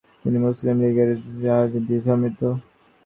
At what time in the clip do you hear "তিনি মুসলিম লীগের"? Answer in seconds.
0.21-1.09